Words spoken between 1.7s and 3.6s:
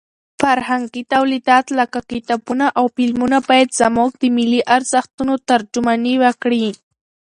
لکه کتابونه او فلمونه